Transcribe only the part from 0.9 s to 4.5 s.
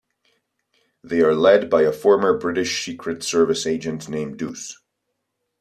They are led by a former British Secret Service Agent named